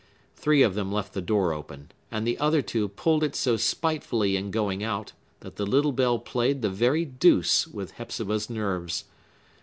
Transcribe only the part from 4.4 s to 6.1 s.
going out that the little